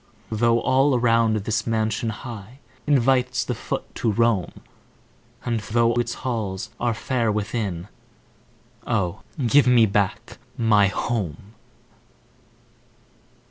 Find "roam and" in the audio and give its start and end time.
4.11-5.59